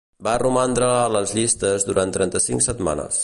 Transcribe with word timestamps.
Va 0.27 0.31
romandre 0.43 0.87
a 1.01 1.13
les 1.17 1.35
llistes 1.39 1.87
durant 1.91 2.17
trenta-cinc 2.19 2.69
setmanes. 2.71 3.19